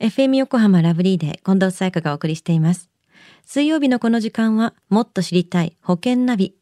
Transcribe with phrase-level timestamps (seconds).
[0.00, 2.88] FM 横浜ラブリーで近藤沙耶香がお送りしています。
[3.44, 6.54] 水曜日のこの時間は、もっと知りたい保険ナビ。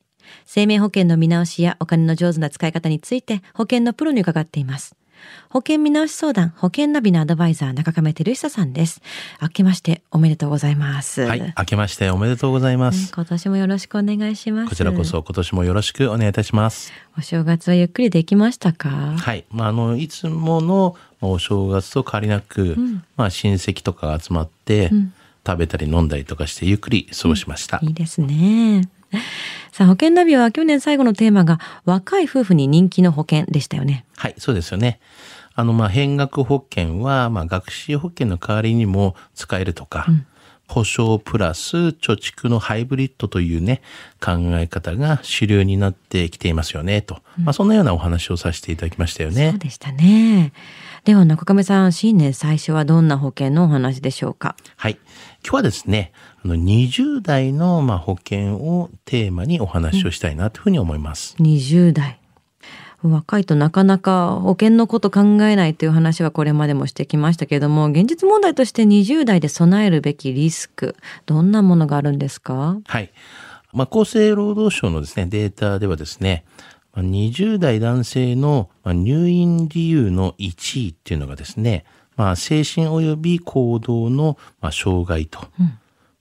[0.44, 4.96] 生命保険の見直しやお金の上手な使い方について保険のプロに伺っています。
[5.50, 9.00] 保険見直し相談、保険ナビのアドバイザー、中亀照久さんです。
[9.40, 11.22] 明けましておめでとうございます。
[11.22, 13.12] はい、明けましておめでとうございまねす。
[13.12, 14.68] 今年もよろしくお願いします。
[14.68, 15.04] こちらこ。
[15.04, 16.92] そ今年もよろしくお願いいたします。
[17.16, 18.88] お正月はゆっくりできましたか？
[19.16, 25.12] はい、まああのいつものお正月と変わりなく、んまあ親戚とかが集まって、ん
[25.46, 27.78] 食べたり飲んだりとかしてゆっくり過ごしました。
[27.82, 28.88] いいですね。
[29.72, 34.04] さあ、保険ナビは去年最後のテーマが若い夫婦に人気の保険でしたよね。
[34.16, 35.00] はい、そうですよね。
[35.54, 40.06] あのまあ変額保険はまあ学資保険の代わりにも使えるとか、
[40.68, 43.82] 保証プラス貯蓄のハイブリッドというね
[44.20, 49.50] 考え方が主流になってきていますよねと、まあそんなようなお話をさせていただきましたよね。
[49.50, 50.52] そうでしたね。
[51.08, 54.56] では中亀さん、新年最初はどんな保険のお話でしょうか？
[54.76, 54.98] はい。
[55.42, 56.12] 今日はですね、
[56.44, 61.34] あの20代のまあ保険をテーマにお話をしたいなというふうに思います。
[61.40, 62.20] ?20 代。
[63.02, 72.76] 若いとなかなか保険のこと考えないという話はこれまでもしてきましたけれども、現実問題として20代で備えるべきリスク、どんなものがあるんですか？
[72.84, 73.10] はい。
[73.72, 81.84] まあ、厚生労働省のですね、データではですね、まあ20代男性のまあ入院理由の1位っていうのがですね、
[82.16, 85.40] まあ、精神及び行動のまあ障害と。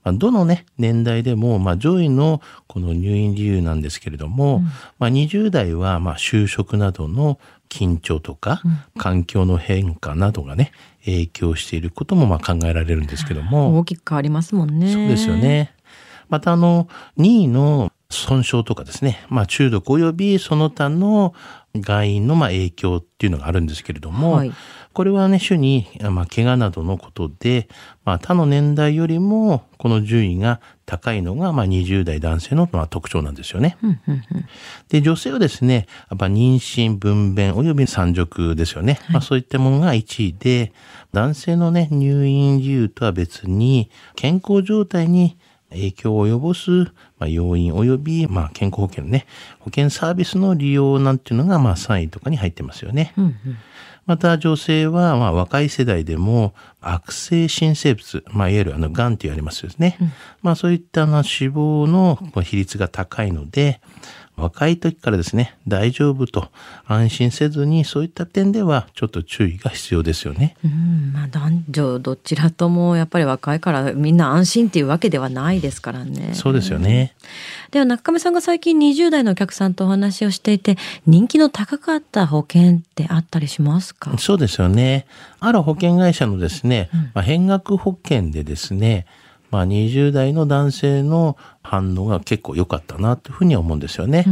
[0.04, 4.60] まあどのね、年代でも、まあ、上位のこの入院理由なんですけれども、
[4.98, 7.38] まあ、20代は、まあ、就職などの
[7.68, 8.62] 緊張とか、
[8.96, 10.72] 環境の変化などがね、
[11.04, 14.92] 影響していることも、まあ、考えられるんですけども、大きく変わりますもんね。
[14.92, 15.36] そうですよ。
[15.36, 15.74] ね。
[16.28, 16.88] またあの、
[17.18, 21.34] 2位の損傷とかですね、まあ中毒及びその他の
[21.76, 24.52] 外因のまあ影響っていうのがあるんですけれども、はい
[24.98, 27.68] これはね、主に、まあ、怪我などのことで、
[28.04, 33.76] まあ、他の年代よりも、この順位が高いのが、まあ、20代男性の、まあ、特徴なんですよね。
[34.90, 38.98] で、女性はですね、やっぱ妊娠、分娩及び産褥ですよね。
[39.10, 40.72] まあそういったものが1位で、
[41.12, 45.38] 男性のね、入院理由とは別に、健康状態に
[45.70, 46.70] 影響を及ぼす、
[47.18, 49.26] まあ、要因及び、まあ、健康保険のね、
[49.60, 53.12] 保険サービスの利用なんていうのが、まあ、3位とかに入ってますよね。
[53.16, 53.34] うんうん
[54.08, 59.98] また女性は、まあ、若い世代でも悪性新生物、まあ、いわゆるあの、癌って言われますよね。
[60.40, 63.82] まあ、そういったあの死亡のまあ比率が高いので、
[64.38, 66.48] 若い時からですね、大丈夫と
[66.86, 70.56] 安心せずに、そういった点ではちょっと注意が必要ですよね。
[70.64, 76.30] うん、まあ男女どちらともやっぱり若いからみんな安心っていうわけではないですからね。
[76.34, 77.14] そうですよね。
[77.70, 84.16] では中亀さんが最近20代のお客さんとお話をしていて人気の高かった保険ってあったりしますか？
[84.18, 85.06] そうですよね。
[85.40, 89.06] ある保険会社のですね、まあ、変額保険でですね、
[89.50, 94.24] まあ、20代の男性の反応が結構良かったなというふうに思うんですよね。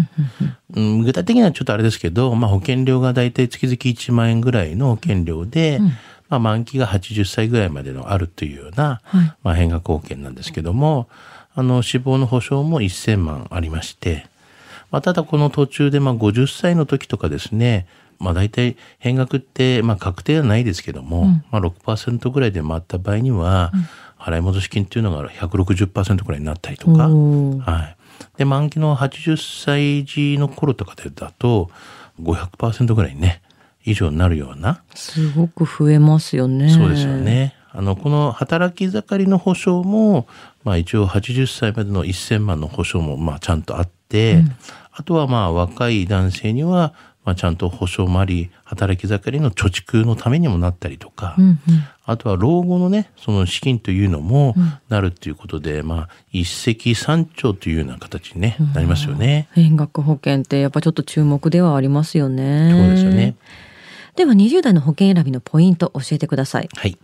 [0.75, 5.81] うん具体的にはちょっとあれですけど、まあ、保険料がだいたい月々1万円ぐらいの保険料で、
[6.29, 9.35] まあ、満期が80歳ぐらいまでのあるというような、はい。
[9.43, 11.09] まあ、変額保険なんですけども、
[11.55, 14.27] あの、死亡の保証も1000万ありまして、
[14.91, 17.87] まあ、ただこの途中でまあ50歳の時とかですね、
[18.19, 23.73] まあ大体変額ってまあ確定はないですけども、まあ6%ぐらいで回った場合には、
[24.19, 27.97] 払い戻し金っていうのが160%ぐらいになったりとか、はい。
[28.39, 31.71] で、満期の80歳時の頃とかでだと、
[32.21, 33.43] 500%ぐらいね、
[33.85, 36.71] 以上になるような、すごく増えますよね。
[36.71, 37.13] そうですよ。
[37.15, 37.55] ね。
[37.73, 40.27] あの、この働き盛りの保証も、
[40.65, 44.43] まあ一応80歳までの1000万の保証も、まあちゃんとあって、
[44.93, 46.95] あとはまあ若い男性には、
[47.27, 51.59] まあちゃんと保証もあり、働き盛りの貯蓄のためにもなったりとか、うんうん。
[52.05, 54.55] あとは老後のね、その資金というのも
[54.89, 59.49] なるっていうことで、まあ一石三鳥というような形に、ねなりますよね。
[59.53, 62.71] 変額保険ってやっぱちょっと注目ではありますよね。
[62.71, 63.35] そうですよね。。
[64.15, 66.69] では20代の保険選びのポイント教えてください。
[66.73, 66.97] はい。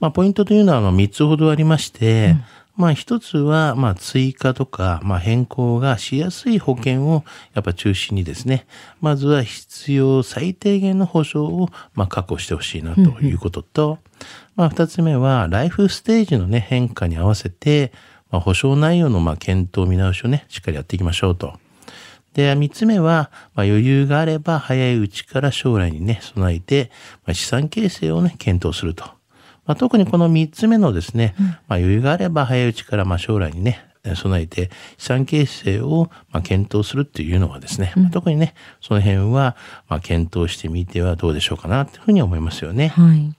[0.00, 2.34] まあ、ポイントというのは、まあ、3つほどありまして、
[2.80, 8.66] まあ、一つは、まあ、追加とか、まあ、変更がしやすい保険を、やっぱ中心にですね、
[9.02, 13.98] まずは必要最低限の保障を、まあ、確保してほしいなということと、
[14.56, 17.92] まあ、二つ目は、ライフステージのね、変化に合わせて、
[18.30, 21.52] まあ、保証内容の、まあ、検討見直しをね、しっかりやっていきましょうと。
[22.32, 26.90] で、三つ目は、まあ、余裕があれば早いうちから将来にね、備えて、
[27.26, 29.19] まあ、資産形成をね、検討すると。
[29.66, 39.56] まあ、特にこの三つ目のですね、まあ、余裕があれば早いうちから、まあ、将来にね、備えて資産形成をまあ検討するっていうのはですね、まあ特にね、その辺は
[39.88, 42.88] まあ検討してみてはどうでしょうかなというふうに思いますよね。
[42.88, 43.34] はい。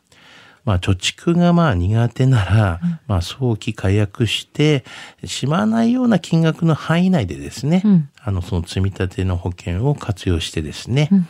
[0.64, 4.86] まあ、貯蓄がまあ苦手なら、まあ、早期解約して
[5.26, 8.10] しまわないような金額の範囲内でですね、うん。
[8.22, 11.28] あのその積み立ての保険を活用してですね、うん。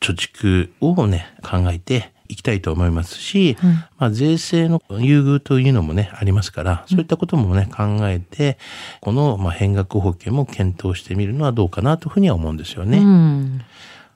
[0.00, 3.70] 貯蓄をね考えていきたいと思いますし、うん。
[3.98, 8.58] まあ、税制の優遇というのもねありますからそういったこともね考えて
[9.00, 12.98] このまあ変額保険も検討してみるのはどうかなというふうには思うんですよね。
[12.98, 13.62] うん。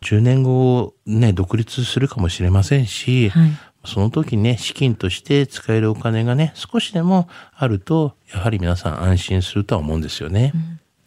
[0.02, 3.50] 10年後ね独立するかもしれませんし、はい。
[3.84, 10.52] その時ね資金として使えるお金がね少しでもあるとやはり皆さん安心するとは思うんですよね。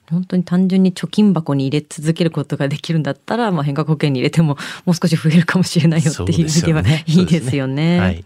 [0.10, 8.00] 本当に単純に貯金箱に入れ続けることができるんだったら、まあ、変額保険に入れてももう少し増えるかもしれないよっていう意味ではそうですよねいいですよね。
[8.00, 8.26] はい。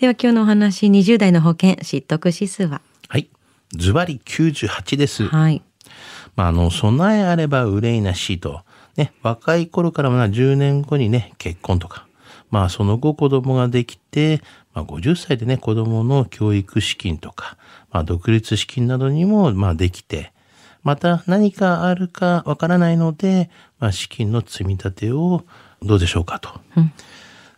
[0.00, 2.80] では今日のお話20代の保険知得指数は？
[3.08, 3.28] はい。
[3.72, 5.26] ズバリ98です。
[5.26, 5.62] はい。
[6.36, 8.62] まあ、あの、備えあれば憂いなしと。
[8.96, 12.06] ね、若い頃からまあ10年後にね、結婚とか。
[12.50, 14.42] まあ、その後子供ができて、
[14.74, 17.56] まあ、50歳でね、子供の教育資金とか、
[17.90, 20.32] まあ、独立資金などにも、まあ、できて、
[20.84, 23.50] また何かあるかわからないので、
[23.80, 25.44] まあ、資金の積み立てを
[25.82, 26.60] どうでしょうかと。
[26.76, 26.92] うん